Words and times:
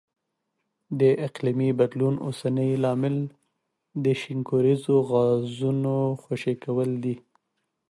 د 0.99 1.01
اقلیمي 1.27 1.71
بدلون 1.79 2.15
اوسنی 2.25 2.69
لامل 2.83 3.17
د 4.03 4.05
شینکوریزو 4.21 4.95
غازونو 5.09 5.95
خوشې 6.23 6.53
کول 6.63 6.89
دي. 7.03 7.15